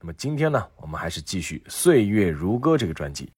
[0.00, 3.32] 那么今天呢，我们还是继续《岁月如歌》这个专辑。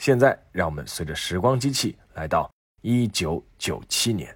[0.00, 2.50] 现在，让我们随着时光机器来到
[2.80, 4.34] 一九九七年。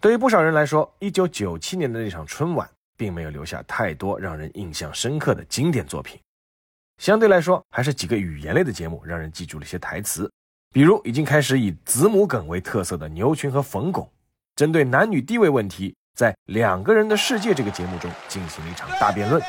[0.00, 6.20] 对于不少人来说，一九九七年的那场春晚并没有留下太多让人印象深刻的经典作品。
[6.98, 10.32] 相对来说，还是几个语言类的节目让人记住了一些台词，
[10.72, 14.08] 比如已经开始以子母梗为特色的牛群和冯巩，
[14.54, 15.92] 针对男女地位问题。
[16.14, 19.42] 在《两个人的世界》这个节目中进行了一场大辩论。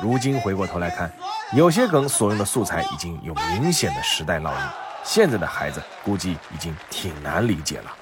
[0.00, 1.10] 如今回过头来看，
[1.52, 4.60] 有些梗所用的素材已经有明显的时代烙印，
[5.04, 7.96] 现在的孩子估计已经挺难理解了。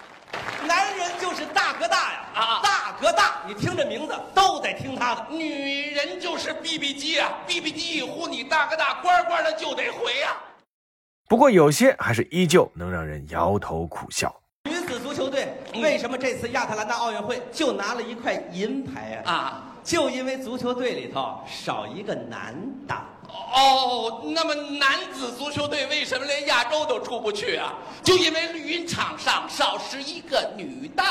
[0.67, 5.27] 男人就是大哥大呀，啊，大哥大，你听这名字都得听他的。
[5.31, 10.35] 女人就是 BB 机啊，BB 机一呼，你大哥大乖乖的就得回呀。
[11.29, 14.35] 不过有些还是依旧能让人摇头苦笑。
[15.15, 19.33] 球队为什么这次亚特兰大奥运会就拿了一块银牌啊？
[19.33, 22.55] 啊，就因为足球队里头少一个男
[22.87, 22.95] 的。
[23.29, 27.75] 哦，那么男子足球队为什么连亚洲都出不去啊？
[28.03, 31.03] 就因为绿茵场上少十一个女的。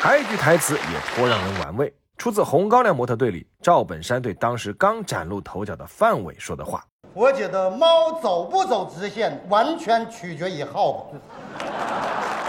[0.00, 6.84] 还有一句台词也颇让人玩味，出自红高粱模特队里赵本山对当时刚崭露头角的范伟说的话。
[7.14, 11.20] 我觉得猫走不走直线，完全取决于耗子。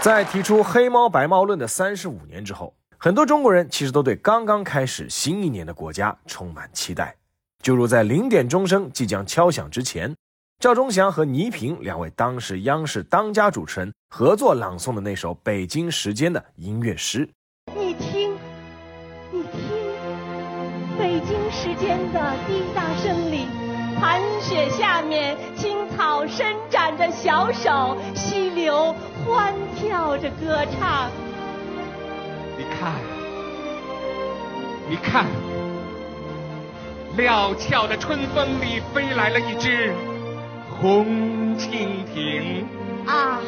[0.02, 7.14] 在提出“黑猫白猫论”的三十五年之后，很多中国人其实都对刚刚开始新一年的国家充满期待。
[7.62, 10.12] 就如在零点钟声即将敲响之前，
[10.58, 17.28] 赵忠祥和倪萍两位当时央视当家主持人合作朗诵的那首《北京时间》的音乐诗。
[17.72, 18.36] 你听，
[19.30, 19.50] 你听，
[20.98, 22.65] 北京时间的滴答声
[23.96, 24.00] 里。
[24.00, 31.10] 寒雪下面，青草伸展着小手，溪流欢跳着歌唱。
[32.58, 32.92] 你看，
[34.88, 35.26] 你看，
[37.16, 39.92] 料峭的春风里飞来了一只
[40.80, 42.66] 红蜻蜓。
[43.06, 43.40] 啊，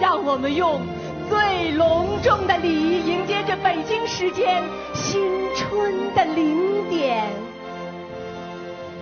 [0.00, 0.80] 让我们用
[1.28, 4.62] 最隆重的礼仪迎接着北京时间
[4.94, 5.22] 新
[5.54, 7.24] 春的零点。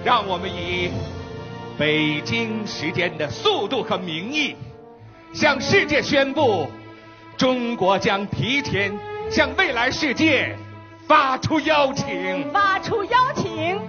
[0.05, 0.91] 让我们以
[1.79, 4.55] 北京时间的速度和名义，
[5.33, 6.69] 向世界宣布：
[7.39, 8.95] 中国将提前
[9.31, 10.55] 向未来世界
[11.09, 12.53] 发出邀请。
[12.53, 13.81] 发出邀请，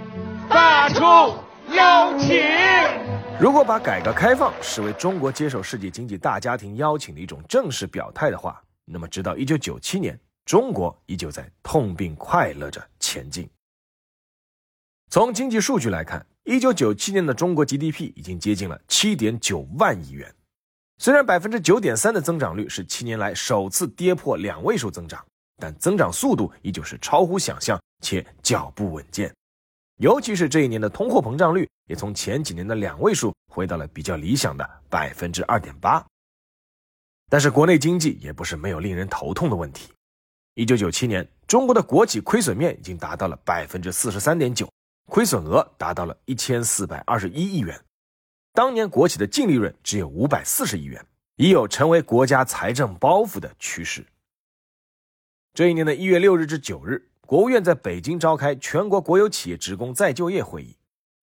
[0.47, 1.03] 发出
[1.73, 2.41] 邀请。
[3.37, 13.49] 如果把改革开放视为中国接受世界经济大家庭邀请的一种正式表态的话，那么直到一九九七年，中国依旧在痛并快乐着前进。
[15.09, 20.33] 从经济数据来看，一九九七年的中国 GDP 已经接近了七点九万亿元。
[20.97, 25.23] 虽然百分之九点三的增长率是七年来首次跌破两位数增长，
[25.57, 29.33] 但增长速度依旧是超乎想象且脚步稳健。
[29.97, 36.05] 尤其是这一年的通货膨胀率也从前几年的两位数回到了比较理想的百分之二点八。
[37.29, 39.91] 但是国内经济也不是没有令人头痛的问题。
[40.55, 44.69] 一九九七年，中国的国企亏损面已经达到了百分之四十三点九。
[45.05, 47.79] 亏损额达到了一千四百二十一亿元，
[48.53, 51.05] 当年国企的净利润只有五百四十亿元，
[51.35, 54.05] 已有成为国家财政包袱的趋势。
[55.53, 60.75] 这一年的一月六日至九日，国务院在北京召开全国国有企业职工再就业会议，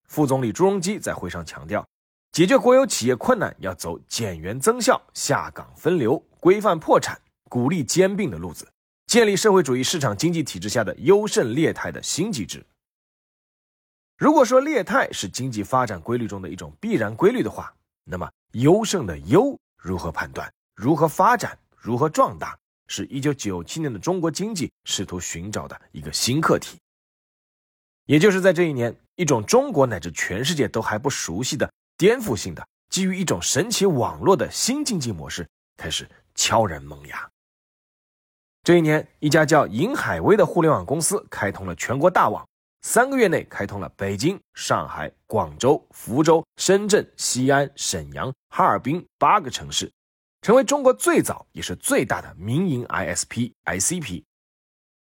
[0.08, 1.86] 副总理朱镕基在会上强调，
[2.30, 7.20] 解决国有企业困难要走减员增效、下岗分流、规范破产、
[7.50, 8.66] 鼓励兼并的路子，
[9.06, 12.64] 建立社会主义市场经济体制下的优胜劣汰的新机制。
[14.22, 17.74] 如果说劣态是经济发展规律中的一种必然规律的话，
[18.04, 26.78] 那么优胜的优如何判断、如何发展、如何壮大，是一九九七年的中国经济试图寻找的一个新课题。
[28.06, 35.44] 也就是在这一年，一种中国乃至全世界都还不熟悉的颠覆性的、基于一种神奇网络的新经济模式
[35.76, 37.28] 开始悄然萌芽。
[38.62, 42.46] 这一年，一家叫银海威的互联网公司开通了全国大网。
[42.82, 49.90] 三个月内开通了北京、上海、广州、福州、深圳、西安、沈阳、哈尔滨八个城市，
[50.40, 54.24] 成为中国最早也是最大的民营 ISP ICP。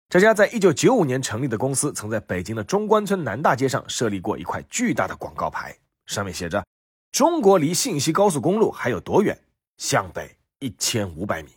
[0.09, 5.77] 这家在一九九五年成立的公司，曾在北京的中关村南大街上设立过一块巨大的广告牌，
[6.07, 6.65] 上面写着
[7.13, 9.39] ：“中国离信息高速公路还有多远？
[9.77, 11.51] 向北一千五百米。”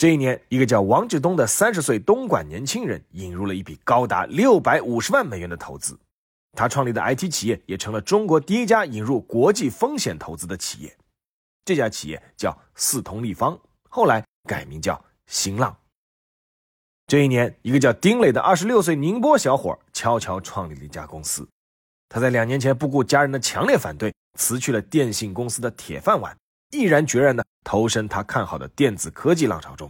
[0.00, 5.94] 这一年，一个叫王志东的三十岁东莞年轻人引入了一笔高达六百五十万美元的投资，
[6.56, 10.96] 他创立的 IT 企业也成了中国第一家引入国际风险投资的企业。
[11.66, 13.60] 这家企业叫四通立方，
[13.90, 15.76] 后来改名叫新浪。
[17.06, 21.46] 这一年，一个叫丁磊的二十六岁宁波小伙悄悄创立了一家公司。
[22.08, 26.34] 他在两年前不顾家人的强烈反对，辞去了电信公司的铁饭碗，
[26.70, 29.88] 毅然决然地投身他看好的电子科技浪潮中。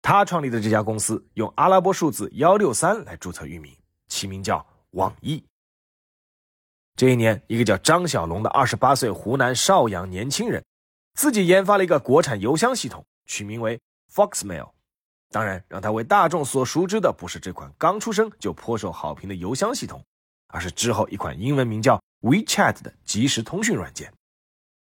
[0.00, 3.72] 他创立的这家公司用阿拉伯数字幺六三来注册域名，
[4.08, 5.44] 起名叫网易。
[6.96, 10.60] 这一年，一个叫张小龙的二十八岁湖南邵阳年轻人，
[11.14, 13.80] 自己研发了一个国产邮箱系统，取名为
[14.12, 14.68] Foxmail。
[15.30, 20.04] 当然，让他为大众所熟知的不是这款刚出生就颇受好评的邮箱系统，
[20.48, 24.12] 而是之后一款英文名叫 WeChat 的即时通讯软件。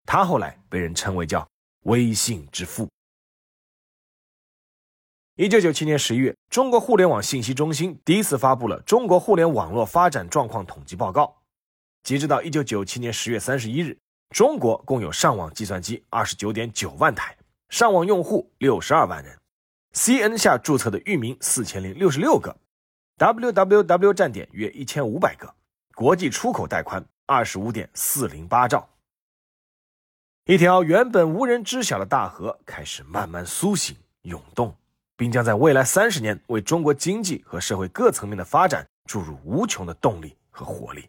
[0.04, 1.48] 他后来被人称为叫
[1.84, 2.88] “微信之父”。
[5.36, 11.24] 一九九七年十一月，中国互联网信息中心第一次发布了《中国互联网络发展状况统计报告》。
[12.02, 13.96] 截止到一九九七年十月三十一日，
[14.30, 17.36] 中国共有上网计算机二十九点九万台，
[17.68, 19.38] 上网用户六十二万人。
[19.94, 22.54] CN 下注册的域名四千零六十六个
[23.18, 25.52] ，www 站点约一千五百个，
[25.94, 28.88] 国际出口带宽二十五点四零八兆。
[30.48, 34.74] 一条原本无人知晓的大河开始慢慢苏醒涌动，
[35.14, 41.06] 并将在未来三十年为中国经济和社会各层面的发展注入无穷的动力和活力。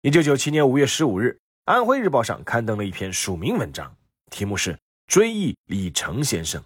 [0.00, 1.26] 一九九七年五月十五日，
[1.66, 3.94] 《安徽日报》上刊登了一篇署名文章，
[4.30, 4.72] 题目是
[5.06, 6.62] 《追忆李成先生》。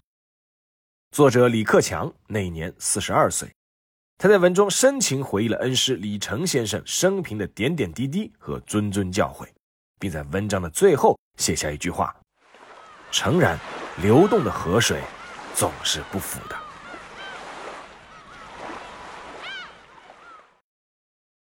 [1.11, 3.53] 作者李克强那一年四十二岁，
[4.17, 9.45] 他在文中深情回忆了恩师李成先生生平的点点滴滴和谆谆教诲，
[9.99, 12.15] 并在文章的最后写下一句话
[13.11, 13.57] ：“诚然，
[14.01, 15.01] 流动的河水
[15.53, 16.57] 总是不腐的。”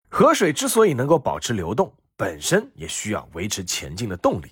[0.08, 4.50] 河水之所以能够保持流动，本身也需要维持前进的动力。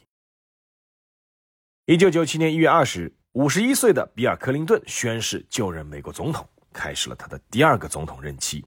[1.87, 3.14] 一九九七年一月二十日。
[3.37, 8.64] 五十一岁的比尔·克林顿宣誓就任美国总统，开始了他的第二个总统任期。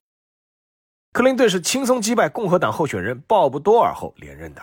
[1.11, 4.61] 克林顿是轻松击败共和党候选人鲍勃·多尔后连任的。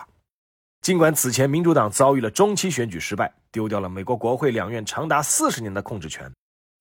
[0.87, 6.31] 尽管此前民主党遭遇了中期选举失败，丢掉了美国国会两院长达四十年的控制权，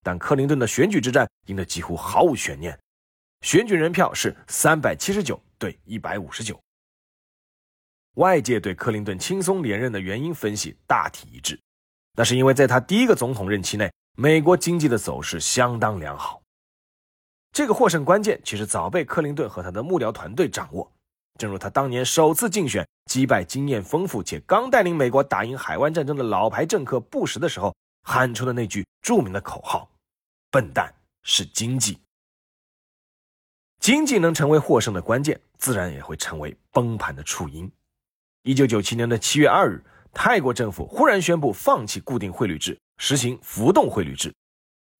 [0.04, 2.78] 但克林顿的选举之战赢得几乎毫无悬念，
[3.40, 6.56] 选举人票是三百七十九对一百五十九。
[8.14, 11.58] 外界对克林顿轻松连任的原因分析大体一致。
[12.16, 16.40] 那是因为在他第一个总统任期内，美国经济的走势相当良好。
[17.50, 20.88] 这个获胜关键其实早被克林顿和他的幕僚团队掌握。
[21.38, 29.90] 正如他当年首次竞选击败经验丰富且刚带领美国打赢海湾战争的老牌政客布什的时候喊出的那句著名的口号
[30.50, 30.92] ：“笨蛋
[31.22, 31.98] 是经济。”
[33.80, 37.70] 经济能成为获胜的关键，自然也会成为崩盘的触因。
[38.42, 39.84] 一九九七年的七月二日。
[40.18, 44.32] 泰国政府忽然宣布放弃固定汇率制，实行浮动汇率制，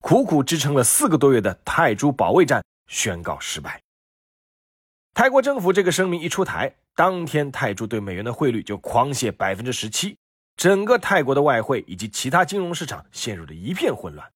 [0.03, 3.81] 苦苦支撑了四个多月的泰铢保卫战宣告失败。
[5.17, 10.15] 泰国政府这个声明一出台，当天泰铢对美元的汇率就狂泻百分之十七，
[10.59, 14.31] 整个泰国的外汇以及其他金融市场陷入了一片混乱。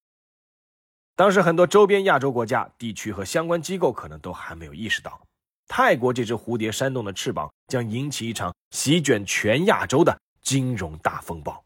[1.15, 5.21] 当时很多周边亚洲国家、地区和相关机构可能都还没有意识到，
[5.69, 10.19] 泰国这只蝴蝶扇动的翅膀将引起一场席卷全亚洲的。
[10.41, 11.63] 金融大风暴。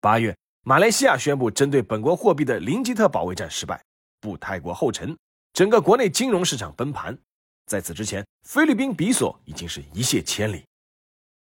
[0.00, 3.80] 八月，马来西亚宣布针对本国货币的林吉特保卫战失败，
[4.20, 5.16] 步泰国后尘，
[5.52, 7.16] 整个国内金融市场崩盘。
[7.66, 10.64] 在此之前，菲律宾比索已经是一泻千里。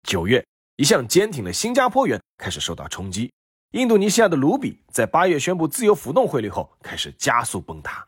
[0.07, 3.31] 九月，一向坚挺的新加坡元开始受到冲击。
[3.71, 8.05] 印度尼西亚的卢比在八月宣布自由浮动汇率后，开始加速崩塌。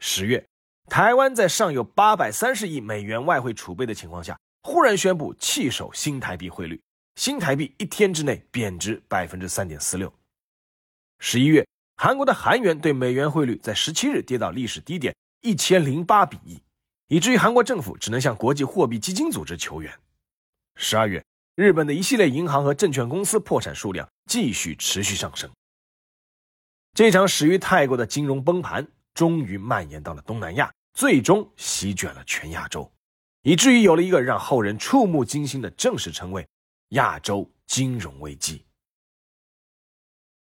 [0.00, 0.44] 十月，
[0.88, 6.80] 台湾在尚有八百三十亿美元外汇储备的情况下，忽然宣布弃守新台币汇率。
[7.16, 10.12] 新台币一天之内贬值百分之三点四六。
[11.18, 16.58] 十一月，韩国的韩元对美元汇率在十七日跌到历史低点一千零八比一，
[17.12, 20.00] 以至于韩国政府只能向国际货币基金组织求援。
[20.76, 21.22] 十二月，
[21.56, 25.50] 日本的一系列银行和证券公司破产数量继续持续上升。
[26.94, 32.90] 这场始于泰国的金融崩盘，终于蔓延到了东南亚，最终席卷了全亚洲，
[33.42, 36.48] 以至于有了一个让后人触目惊心的正式称谓。
[36.92, 38.64] 亚洲金融危机，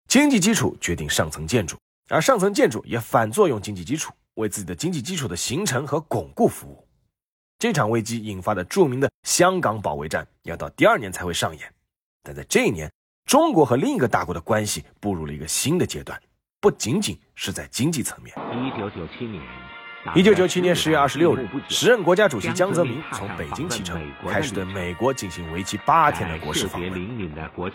[0.09, 1.77] 经济基础决定上层建筑。
[2.09, 6.83] 而上层建筑也反作用经济基础，为自己的经济基础的形成和巩固服务。
[7.59, 11.73] 这场危机引发的著名的香港保卫战要到第二年才会上演，
[12.23, 12.91] 但在这一年，
[13.25, 16.19] 中国和另一个大国的关系步入了一个新的阶段，
[16.61, 18.35] 不仅仅是在经济层面。
[18.53, 19.41] 一九九七年。
[20.15, 26.93] 一九九七年十月二十六日，时任国家主席江泽民从北京启程，开始对美国进行为期八天的国事访问。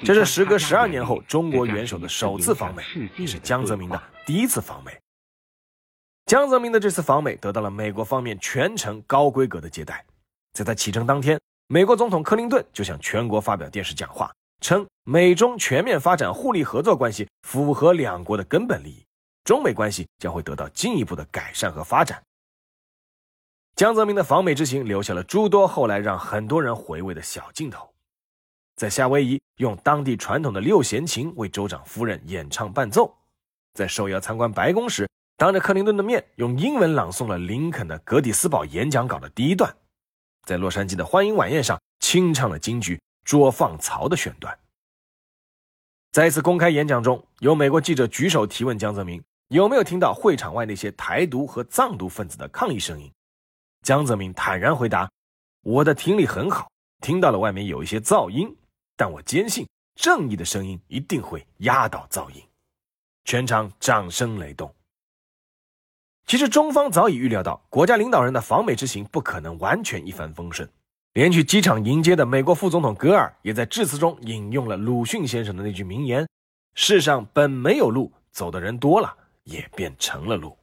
[0.03, 2.83] 这是时隔十二年后中国元首的首次访美，
[3.19, 4.93] 也是江泽民的第一次访美。
[6.27, 10.05] 江泽民的这次访美得到了美国方面全程高规格的接待。
[10.53, 19.05] 在他启程当天，美国总统克林顿就向全国发表电视讲话，称美中全面发展互利合作关系符合两国的根本利益。
[19.45, 22.23] 中美关系将会得到进一步的改善和发展。
[23.75, 27.89] 江泽民的访美之行留下了诸多后来让很多人回味的小镜头，
[28.77, 33.13] 在夏威夷用当地传统的六弦琴为州长夫人演唱伴奏，
[33.75, 35.09] 在受邀参观白宫时，
[35.43, 39.75] 当着克林顿的面用英文朗诵了林肯的格底斯堡演讲稿的第一段，
[40.45, 42.95] 在洛杉矶的欢迎晚宴上清唱了京剧
[43.25, 44.57] 《捉放曹》的选段。
[46.13, 49.21] 在一次公开演讲中，有美国记者举手提问江泽民。
[49.49, 53.13] 有没有听到会场外那些台独和藏独分子的抗议声音？
[53.83, 55.11] 江泽民坦然回答
[55.67, 56.71] ：“我的听力很好，
[57.01, 58.57] 听到了外面有一些噪音，
[58.97, 62.41] 但我坚信正义的声音一定会压倒噪音。”
[63.27, 64.73] 全场掌声雷动。
[66.27, 70.69] 其实中方早已预料到，国家领导人的访美之行不可能完全一帆风顺，
[71.13, 76.27] 连去机场迎接的美国副总统戈尔也在致辞中引用了鲁迅先生的那句名言
[76.75, 80.57] ：“世上本没有路，走的人多了。”也变成了路。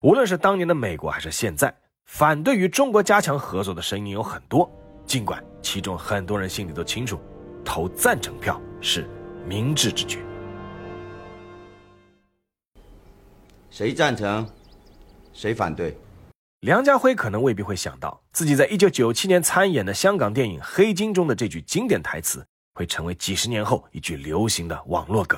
[0.00, 1.76] 无论是当年的美国，还是现在，
[2.06, 4.66] 反对与中国加强合作的声音有很多。
[5.04, 7.20] 尽管其中很多人心里都清楚，
[7.62, 9.06] 投赞成票是
[9.46, 10.24] 明智之举。
[13.74, 14.48] 谁赞成？
[15.32, 15.98] 谁反对？
[16.60, 25.36] 梁家辉可能未必会想到，自己在一九九七年参演的香港电影《黑金》中的这句经典台词，会成为几十年后一句流行的网络梗。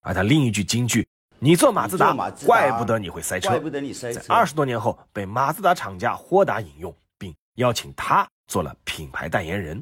[0.00, 1.06] 而他另一句金句。
[1.38, 2.12] 你坐马自达，
[2.44, 3.50] 怪不得你会塞车。
[3.50, 4.18] 怪不得你塞车。
[4.18, 9.80] 在二十多年后，被马自达厂家豁达引用，并邀请他做了品牌代言人。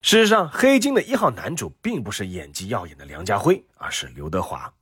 [0.00, 4.72] 事实上，《黑金》的一号男主并不是演技耀眼的梁家辉，而是刘德华。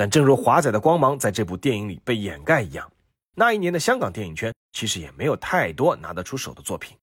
[0.00, 2.90] 但正如华仔的光芒在这部电影里被掩盖一样，
[3.34, 6.96] 那一年的香港电影圈其实也没有太多拿得出手的作品。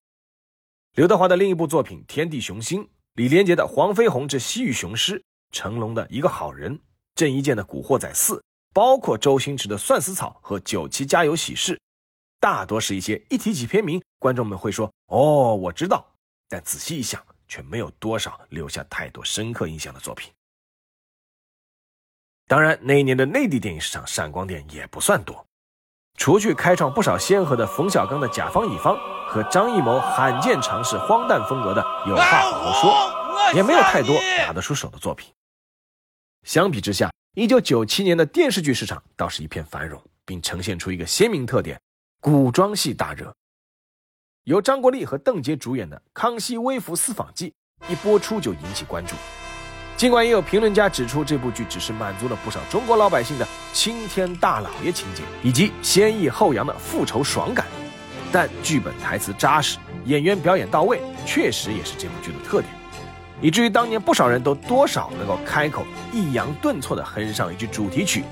[0.96, 5.20] 刘德华的另一部作品《天地雄心》，李连杰的《黄飞鸿之西域雄狮》，
[5.52, 6.80] 成龙的一个好人。
[7.14, 8.38] 郑伊健的《古惑仔四》，
[8.74, 11.76] 包括周星驰的《算死草》和《九七家有喜事》，
[12.40, 16.04] 大多是一些一提起片名，观众们会说“哦，我知道”，
[16.50, 20.32] 但仔细一想，却没有多少留下太多深刻印象的作品。
[22.48, 25.46] 当然，那一年的内地电影市场闪光点也不算多，
[26.16, 28.96] 除去开创不少先河的冯小刚的《甲方乙方》
[29.28, 32.90] 和张艺谋罕见尝试荒诞风格的《有话好好说》，
[33.54, 35.30] 也没有太多拿得出手的作品。
[36.44, 41.78] 相比之下，一九九七年的电视剧市场倒是一片繁荣，并呈现出一个鲜明特点：
[42.22, 43.36] 古装戏大热。
[44.46, 47.54] 由张国立和邓婕主演的《康熙微服私访记》
[47.92, 49.18] 一播出就引起关注。
[49.98, 57.66] 尽管也有评论家指出，这部剧只是满足了不少中国老百姓的青天大老爷情节以及先抑后扬的复仇爽感，
[58.32, 62.72] 但剧本台词扎实，演员表演到位，确实也是这部剧的特点。
[63.42, 68.24] 以至于当年不少人都多少能够开口抑扬顿挫地哼上一句主题曲。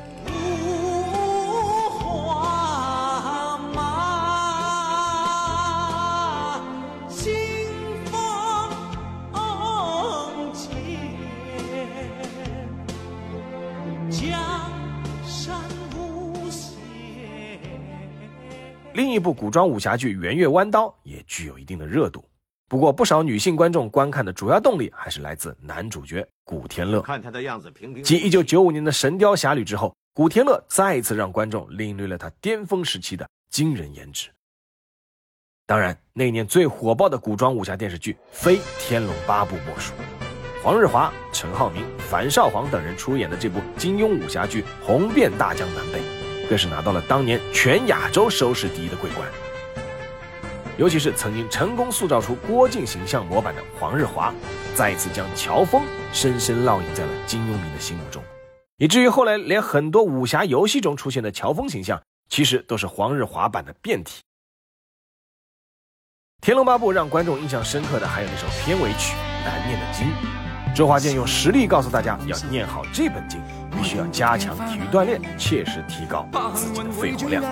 [18.95, 22.23] 另一部古装武侠剧《圆月弯刀》也具有一定的热度。
[22.69, 27.01] 不过，不少女性观众观看的主要动力还是来自男主角古天乐。
[27.01, 28.01] 看他的样子，平平。
[28.01, 34.29] 继1995年的《神雕侠侣》之后，古天乐再一次让观众领略了他巅峰时期的惊人颜值。
[35.65, 39.93] 当然，那年最火爆的古装武侠电视剧非《天龙八部》莫属。
[40.63, 46.01] 黄日华、陈浩民、樊少皇等人出演的这部金庸武侠剧红遍大江南北，
[46.49, 49.27] 更是拿到了当年全亚洲收视第一的桂冠。
[50.77, 54.33] 尤其是曾经成功塑造出郭靖形象模板的黄日华，
[54.75, 58.21] 再一次将乔峰深深烙印在了金庸迷的心目中，
[58.75, 64.21] 以至于后来连很多武侠游戏中出现的乔峰形象，其实都是黄日华版的变体。
[66.45, 69.13] 《天龙八部》让观众印象深刻的还有那首片尾曲
[69.45, 70.05] 《难念的经》，
[70.75, 73.41] 周华健用实力告诉大家要念好这本经，
[73.75, 77.43] 必须要加强体育锻炼，切实提高自己的肺活量。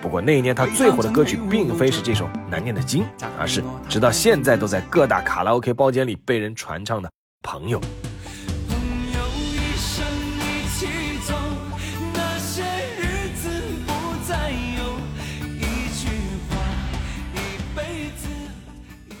[0.00, 3.04] 不过那一年他最火的歌曲并非是这首难念的经，
[3.38, 7.08] 而是直到现在都在各大卡拉 OK 包间里被人传唱的
[7.42, 7.80] 《朋友》。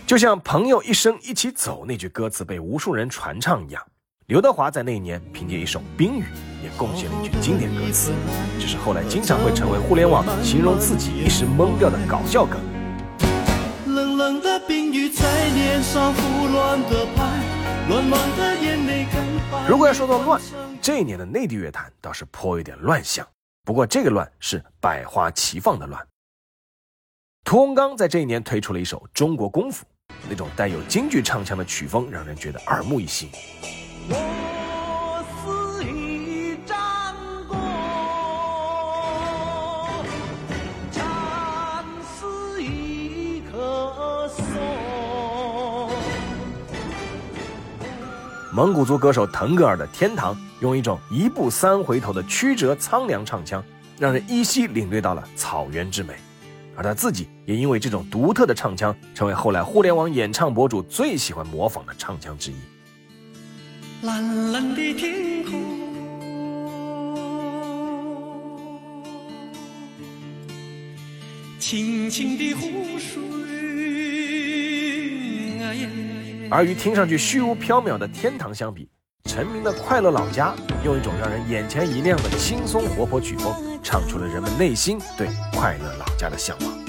[0.04, 3.82] 就像“朋友一生一起走”那句歌词被无数人传唱一样，
[4.26, 6.22] 刘德华在那一年凭借一首《冰雨》
[6.62, 8.12] 也贡献了一句经典歌词，
[8.58, 12.60] 只是后来经常会成为互联网形容自己一时懵掉的搞笑梗。
[13.84, 17.44] 冷冷的冰雨在脸上胡乱的拍，
[17.88, 19.06] 乱乱的眼泪
[19.68, 20.40] 如果要说到乱，
[20.80, 23.26] 这一年的内地乐坛倒是颇有点乱象，
[23.64, 26.00] 不过这个乱是百花齐放的乱。
[27.44, 29.84] 屠洪刚在这一年推出了一首《中国功夫》。
[30.28, 33.28] 那种带有京剧唱腔的曲风，让人觉得耳目一新。
[34.08, 37.14] 我似一盏
[37.48, 37.56] 灯，
[40.90, 44.44] 站似一棵松
[48.52, 53.64] 蒙古族歌手腾格尔的《天堂》，用一种一步三回头的曲折苍凉唱腔，
[53.98, 56.14] 让人依稀领略到了草原之美。
[56.74, 62.56] 而他自己也因为这种独特的唱腔，成为后来互联网演唱博主最喜欢模仿的唱腔之一。
[64.02, 65.62] 蓝蓝的天空，
[71.60, 73.22] 清清的湖水。
[76.50, 78.88] 而与听上去虚无缥缈的天堂相比，
[79.26, 80.52] 陈明的快乐老家，
[80.84, 83.54] 用一种让人眼前一亮的轻松活泼曲风。
[83.84, 86.81] 唱出了人们内心对快乐老家的向往。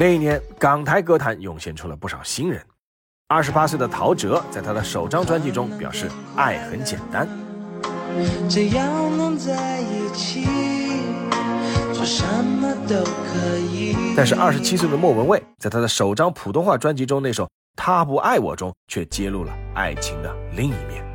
[0.00, 2.64] 那一年，港台歌坛涌现出了不少新人。
[3.26, 6.08] 二十八岁的陶喆在他的首张专辑中表示
[6.38, 7.26] ：“爱很简单。”
[8.48, 10.46] 只要能在一起，
[11.92, 13.96] 做什么都可以。
[14.16, 17.48] 但是，二十七岁的莫文蔚在他的首张普通话专辑中那首。
[17.74, 21.07] 他不爱我中，却揭露了爱情的另一面。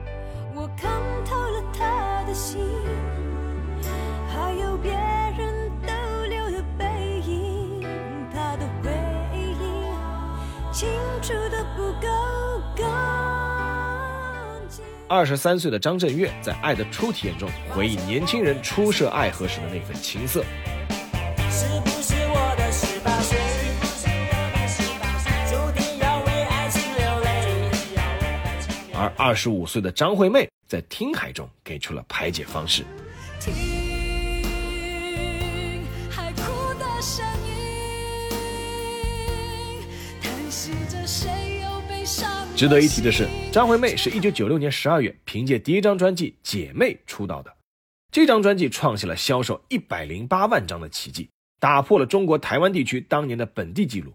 [15.08, 20.44] 二十三岁的张震岳在《爱的初体验》中回忆年轻人初涉爱河时的那份青涩。
[28.96, 32.84] 而二十五岁的张惠妹在《听海》中给出了排解方式。
[42.56, 47.52] 值得一提的是，张惠妹是一九九六年十二月凭借第一张专辑《姐妹》出道的，
[48.12, 54.14] 这张专辑创下了销售一百零八万张的奇迹，打破了中国台湾地区当年的本地纪录。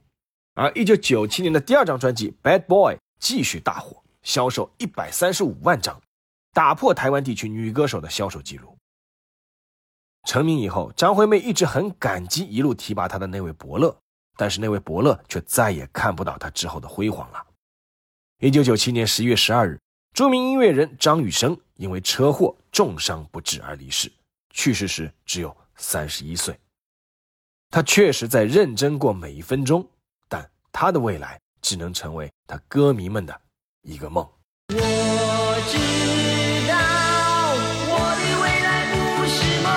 [0.54, 4.02] 而一九九七年的第二张专辑《Bad Boy》继续大火。
[4.22, 5.98] 销售一百三十五万张，
[6.52, 8.76] 打破台湾地区女歌手的销售记录。
[10.28, 13.96] 成名以后，张惠妹一直很感激一路提拔她的那位伯乐，
[14.36, 17.46] 但是那位伯乐却再也看不到她之后的辉煌了。
[18.40, 19.80] 一九九七年十一月十二日，
[20.14, 24.08] 著名音乐人张雨生因为车祸重伤不治而离世，
[24.50, 26.56] 去世时只有三十一岁。
[27.68, 29.84] 他确实在认真过每一分钟，
[30.28, 33.40] 但他的未来只能成为他歌迷们的。
[33.82, 34.24] 一个梦。
[34.68, 34.76] 我
[35.66, 35.76] 知
[36.68, 36.78] 道
[37.90, 39.68] 我的未来不是梦，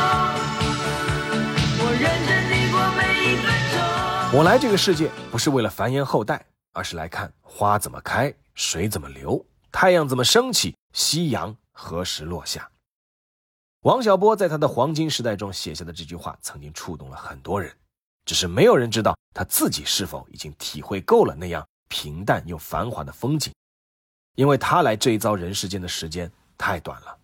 [1.82, 3.44] 我认真地过每一分
[3.74, 4.38] 钟。
[4.38, 12.70] 我来这个世界不是为了繁衍后代，而是来看花怎么开，水怎么流，太阳怎么升起，夕阳何时落下。
[13.82, 17.76] 王小波在他的黄金时代中写下的这句话，曾经触动了很多人，
[18.26, 23.52] 只是没有人知道他自己是否已经体会够了那样平淡又繁华的风景。
[24.36, 27.20] 因为他来这一遭人世间的时间太短了。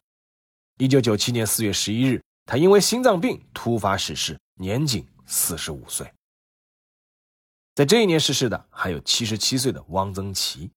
[0.78, 6.12] 一九九七年四月十一日，他因为心脏病突发逝世，年仅四十五岁。
[7.76, 10.72] 在这一年逝世的还有七十七岁的汪曾祺。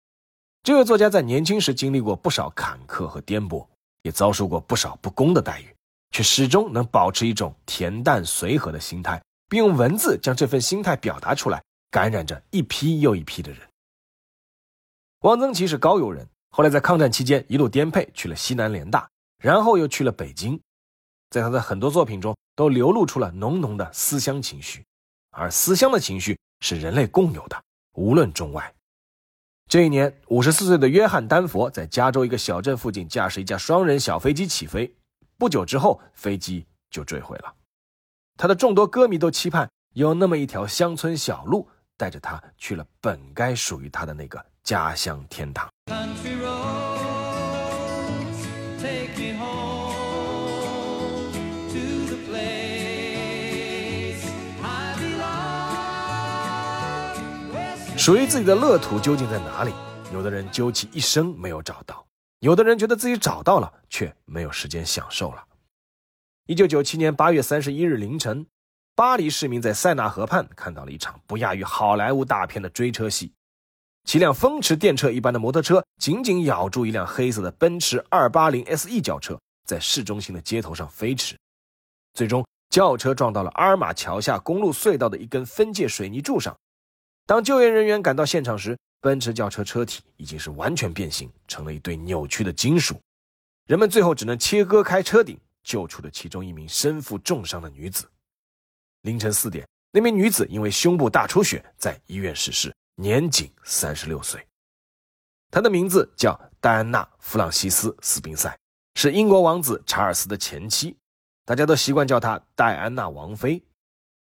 [0.62, 3.66] 这位作家在年轻时经历过不少坎坷和颠簸，
[4.03, 5.75] 也遭受过不少不公的待遇，
[6.11, 13.61] 却始终能保持一种恬淡随和的心态，并用文字将这份心态表达出来，感染着一批又一批的人。
[15.20, 19.09] 汪曾祺是高邮人，后来在抗战期间一路颠沛去了西南联大，
[19.42, 20.61] 然后又去了北京。
[21.31, 24.85] 在他的很多作品中，都流露出了浓浓的思乡情绪，
[25.31, 27.62] 而思乡的情绪是人类共有的，
[27.94, 28.75] 无论中外。
[29.70, 34.92] 这一年，五十四岁的约翰·丹佛在加州一个小镇附近驾驶一架双人小飞机起飞，
[35.38, 37.54] 不久之后，飞机就坠毁了。
[38.37, 45.70] 他的众多歌迷都期盼有那么一条乡村小路，带着他去了本该属于他的那个家乡天堂。
[58.00, 59.74] 属于自己的乐土究竟在哪里？
[60.10, 62.02] 有的人究其一生没有找到，
[62.38, 65.44] 有的人觉得自己找到了，却没有时间享受了。
[66.46, 68.46] 一九九七年八月三十一日凌晨，
[68.94, 73.34] 巴黎市民在塞纳河畔看到了一场不亚于好莱坞大片的追车戏。
[74.04, 81.36] 几辆风驰电掣一般的摩托车紧紧咬住一辆黑色的奔驰二八零 SE 轿车，在市中心的街头上飞驰。
[82.14, 86.56] 最终，轿车撞到了阿尔玛桥下公路隧道的一根分界水泥柱上。
[87.26, 93.00] 当救援人员赶到现场时，奔驰轿车车体已经是完全变形，成了一堆扭曲的金属。
[93.66, 98.11] 人们最后只能切割开车顶，救出了其中一名身负重伤的女子。
[99.02, 104.44] 凌晨四点，那名女子因为胸部大出血，在医院逝世，年仅三十六岁。
[105.50, 108.54] 她的名字叫戴安娜·弗朗西斯·斯宾塞，
[108.96, 110.96] 是英国王子查尔斯的前妻，
[111.44, 113.62] 大家都习惯叫她戴安娜王妃。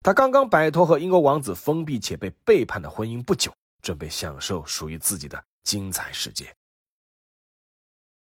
[0.05, 6.55] 他刚刚摆脱和英国王子封闭且被背叛的婚姻不久，准备享受属于自己的精彩世界。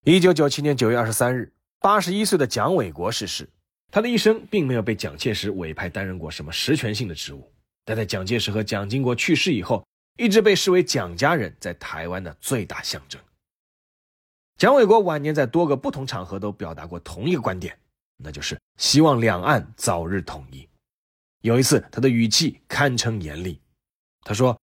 [0.06, 1.52] 一九九七年九月二十三日，
[1.82, 3.50] 八十一岁的蒋纬国逝世。
[3.92, 7.52] 他的一生并没有被蒋介石委派担任过什么实权性的职务，
[7.84, 13.22] 但在蒋介石和蒋经国去世以后，一直被视为蒋家人在台湾的最大象征。
[14.58, 17.78] 蒋纬国晚年在多个不同场合都表达过同一个观点，
[18.16, 20.66] 那就是希望两岸早日统一。
[21.42, 23.62] 有一次，他的语气堪称严厉。
[24.22, 24.60] 他说：“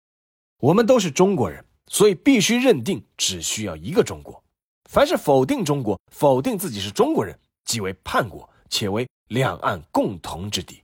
[0.57, 4.43] 我们都是中国人，所以必须认定只需要一个中国。
[4.89, 10.81] 凡是否定中国、否定自己是中国人，即为叛国，且为两岸共同之敌。”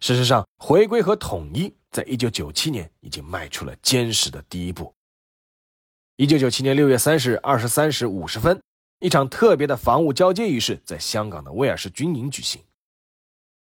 [0.00, 4.92] 事实上，回归和统一在一九九七年已经迈出了坚实的第一步。
[6.16, 8.60] 一九九七年六月三十日二十三时五十分，
[8.98, 12.60] 一场特别的防务交接仪式在香港的威尔士军营举行。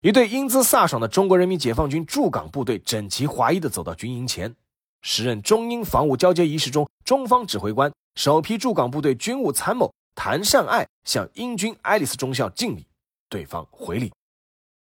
[0.00, 4.54] 一队英姿飒爽的中国人民解放军驻港部队整齐划一地走到军营前。
[5.02, 12.86] 时任中英防务交接仪式中，中方指挥官首批驻港部队军务参谋谭善爱向英军爱丽丝中校敬礼，
[13.28, 14.12] 对方回礼。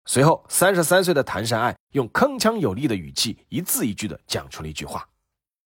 [0.07, 5.09] 随后，三十三岁的谭善爱用铿锵有力的语气，一字一句地讲出了一句话。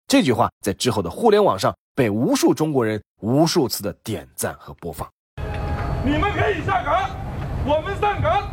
[0.09, 5.07] 这句话在之后的互联网上被无数中国人无数次的点赞和播放。
[6.03, 7.11] 你们可以下岗，
[7.67, 8.51] 我们上岗。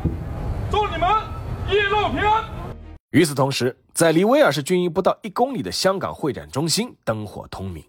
[0.71, 1.09] 祝你们
[1.69, 2.49] 一路平安。
[3.09, 7.83] 与此同时，在离威尔士军营不到一公里的香港会展中心灯火通明，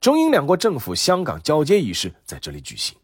[0.00, 2.98] 中英两国政府香港交接仪式在这里举行。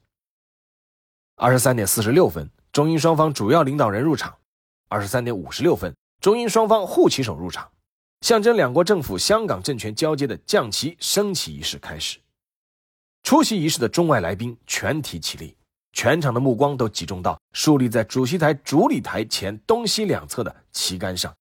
[1.36, 4.32] 二十三点四十六分，中英双方主要领导人入场；
[4.88, 7.70] 二十三点五十六分，中英双方护旗手入场，
[8.22, 12.18] 象征两国政府香港政权交接的降旗升旗仪式开始。
[13.22, 15.56] 出席仪式的中外来宾全体起立。
[15.92, 21.34] 全场的目光都集中到竖立在主席台主礼台前东西两侧的旗杆上。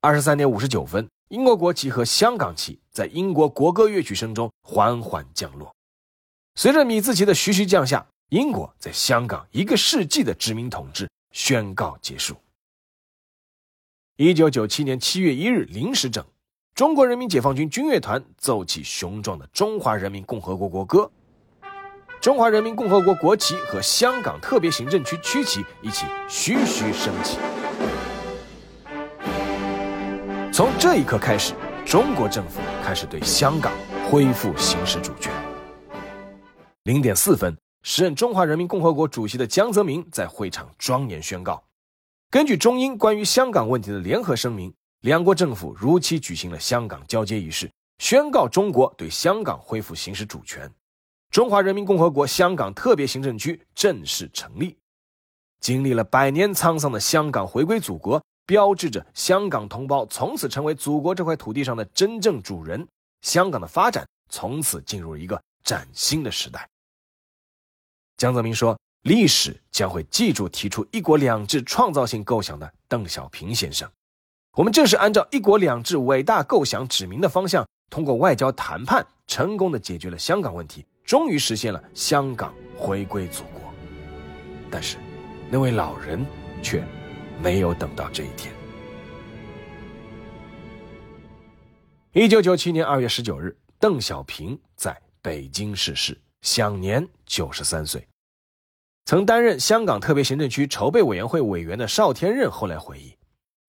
[0.00, 5.74] 二十三点五十九分，英国国旗和香港旗在英国国歌乐曲声中缓缓降落。
[6.54, 12.36] 随着米字旗的徐徐降下，英国在香港一个世纪的殖民统治宣告结束。
[14.16, 16.24] 一九九七年七月一日零时整，
[16.74, 21.10] 中国人民解放军军乐团奏起雄壮的中华人民共和国国歌。
[22.20, 27.38] 中华人民共和国国旗和香港特别行政区区旗一起徐徐升起。
[30.52, 31.54] 从这一刻开始，
[31.86, 33.72] 中国政府开始对香港
[34.10, 35.32] 恢复行使主权。
[36.82, 41.62] 零点四分，时任中华人民共和国主席的江泽民在会场庄严宣告：
[42.30, 50.68] 根据中英关于香港问题的联合声明，两国政府如期举行了香港交接仪式，宣告中国对香港恢复行使主权。
[51.30, 54.76] 中华人民共和国香港特别行政区正式成立。
[55.60, 62.86] 经历了百年沧桑的香港回归祖国，标志着香港同胞从此成为祖国这块土地上的真正主人。
[63.22, 66.66] 香港的发展从此进入一个崭新的时代。
[68.16, 73.90] 江泽民说：“历史将会记住提出‘一国两制’创造性构想的邓小平先生。
[74.52, 83.72] 我们正是按照‘一国两制’伟大构想指明的方向，通过外交谈判，成功的解决了香港问题。”终于实现了香港回归祖国，
[84.70, 84.98] 但是
[85.50, 86.22] 那位老人
[86.62, 86.84] 却
[87.42, 88.52] 没有等到这一天。
[92.12, 98.06] 一九九七年二月十九日，邓小平在北京逝世，享年九十三岁。
[99.06, 103.16] 曾担任香港特别行政区筹备委员会委员的邵天任后来回忆，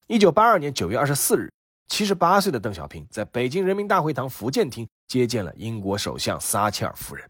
[0.08, 1.50] 一九八二年九月二十四日，
[1.90, 7.30] 七十八岁的邓小平在北京人民大会堂福建厅接见了英国首相撒切尔夫人。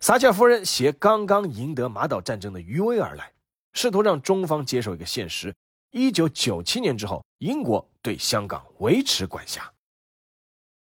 [0.00, 3.32] 撒切尔夫人携刚刚赢得马岛战争的余威而来，
[3.72, 5.54] 试图让中方接受一个现实：
[5.90, 9.70] 一九九七年之后，英国对香港维持管辖。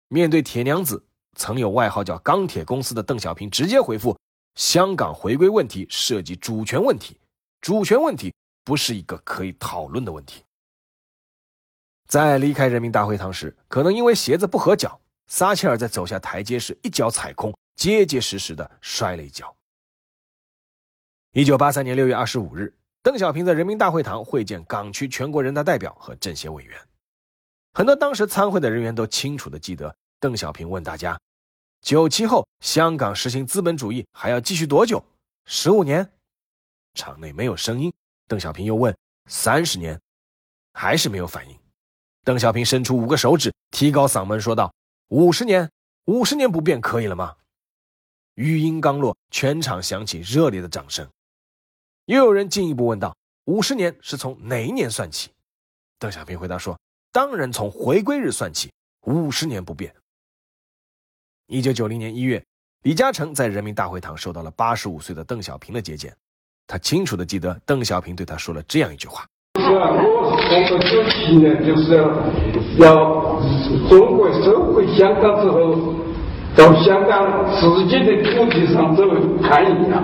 [0.09, 1.05] 面对铁娘子，
[1.37, 4.17] 曾有外号叫“钢铁公司”的邓小平直接回复
[4.55, 7.19] ：“香港回归问题涉及主权问题，
[7.61, 8.33] 主权问题
[8.65, 10.45] 不是一个可以讨论的问题。”
[12.07, 19.55] 在离开人民大会堂时，可能因为鞋子不合脚，撒切尔在走下台阶时一脚踩空，结结实实的摔了一跤。
[21.33, 26.79] 一九八三年六月二十五日，邓小平在人民大会堂会见港区全国人大代表和政协委员。
[27.75, 31.21] 很多当时参会的人员都清楚的记得，邓小平问大家
[31.83, 35.05] ：“九七后香港实行资本主义还要继续多久？
[35.45, 36.09] 十五年？”
[36.95, 37.93] 场内没有声音。
[38.29, 38.97] 邓小平又问
[39.29, 40.01] ：“三十年？”
[40.73, 41.59] 还是没有反应。
[42.27, 44.75] 邓小平伸出五个手指，提高嗓门说道
[45.11, 45.71] ：“五十年？
[46.07, 47.37] 五十年不变可以了吗？”
[48.35, 51.09] 语音刚落，全场响起热烈的掌声。
[52.07, 55.31] 又有人进一步问道：“五十年是从哪一年算起？”
[56.01, 56.77] 邓小平回答说。
[57.13, 59.95] 当然，从回归日算起，五十年不变。
[61.47, 62.45] 一九九零年一月，
[62.83, 66.15] 李嘉诚在人民大会堂受到了八十五岁的邓小平的接见，
[66.67, 69.27] 他清楚的记得邓小平对他说了这样一句话：“，
[69.69, 71.97] 我我们九七年就是
[72.79, 73.41] 要
[73.89, 75.95] 中国收回香港之后，
[76.57, 79.03] 到香港自己的土地上走
[79.43, 80.03] 看一下。”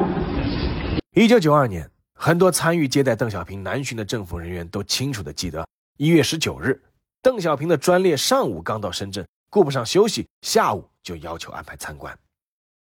[1.15, 5.67] 一九九二年，很多参与接待邓小平南巡的政府人员都清楚的记得
[5.99, 6.81] 一月十九日。
[7.23, 12.13] 邓小平的专列上午刚到深圳，顾不上休息，下午就要求安排参观。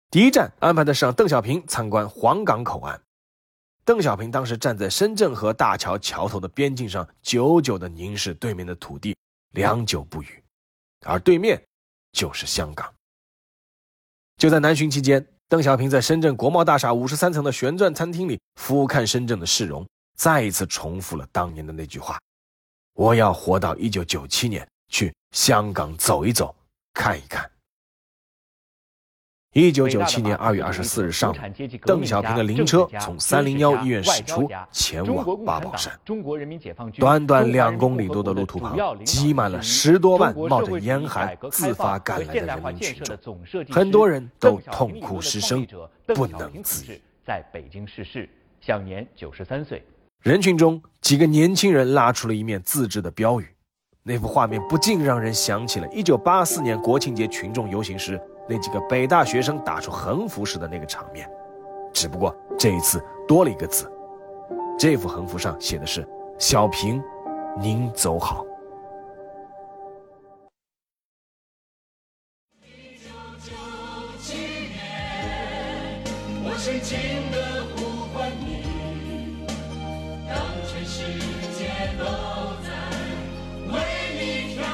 [0.10, 3.02] 第一站安排的是让邓小平参观黄港口岸。
[3.86, 9.16] 邓小平当时站在深圳河大桥桥头的边境上，久久地凝视对面的土地，
[9.52, 10.42] 良久不语。
[11.06, 11.62] 而对面
[12.14, 12.92] 就是香港。
[14.38, 22.18] 就在南巡期间，邓小平在深圳国贸大厦五十三层的旋转餐厅里俯瞰深圳的市容，再一次重复了当年的那句话。
[22.94, 26.56] 我要活到一九九七年，去香港走一走，
[26.94, 27.50] 看一看。
[29.54, 31.36] 一九九七年二月二十四日上午，
[31.86, 35.94] 邓小平的灵车从三零幺医院驶出，前往八宝山。
[36.98, 43.40] 短短两公里多的路途旁，挤满了十多万冒着严寒自发赶来的人民群众，
[43.70, 45.64] 很多人都痛哭失声，
[46.08, 47.00] 不能自已。
[47.24, 48.28] 在北京逝世，
[48.60, 49.86] 享年九十三岁。
[50.24, 53.46] 人群中，几个年轻人拉出了一面自制的标语，
[54.02, 61.30] 那幅画面不禁让人想起了1984年国庆节群众游行时那几个北大学生打出横幅时的那个场面，
[61.94, 63.92] 只不过这一次多了一个字。
[64.78, 67.02] 这幅横幅上写的是“小平，
[67.60, 68.46] 您走好”。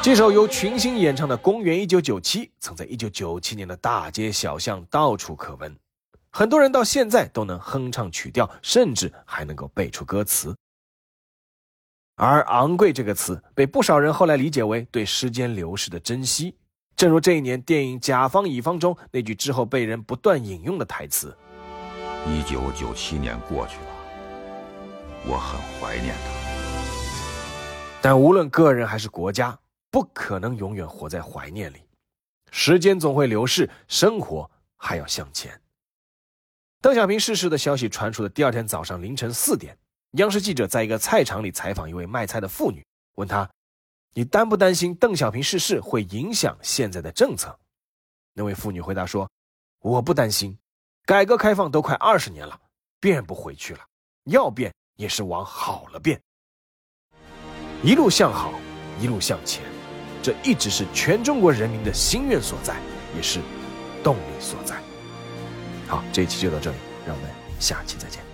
[0.10, 5.78] 这首由群星演唱的《公元一九九七》，曾在一九九七年的大街小巷到处可闻，
[6.32, 10.56] 很多人到现在都能哼唱曲调，甚至还能够背出歌词。
[12.16, 16.56] 而“昂贵”这个词，被不少人后来理解为对时间流逝的珍惜。
[16.96, 21.38] 正如这一年电影《甲方乙方》中那句之后被人不断引用的台词
[22.26, 23.86] ：“一九九七年过去了，
[25.28, 26.32] 我很怀念他。”
[28.02, 29.56] 但无论个人还是国家。
[29.92, 31.82] 不可能永远活在怀念里，
[32.52, 35.60] 时间总会流逝，生活还要向前。
[36.82, 39.78] 邓小平逝世的消息传出的第二天早上凌晨四点，
[40.12, 43.50] 央视记者在一个菜场里采访一位卖菜的妇女，问她
[44.14, 47.60] ：“你担不担心邓小平逝世会影响现在的政策？”
[48.34, 49.30] 那位妇女回答说
[49.82, 50.58] ：“我不担心，
[51.06, 52.58] 改革开放都快二十年了，
[53.00, 53.82] 变不回去了，
[54.26, 56.22] 要变也是往好了变，
[57.84, 58.54] 一路向好，
[59.02, 59.64] 一路向前。”
[60.22, 62.76] 这一直是全中国人民的心愿所在，
[63.16, 63.40] 也是
[64.04, 64.76] 动力所在。
[65.88, 68.29] 好，这一期就到这里，让我们下期再见。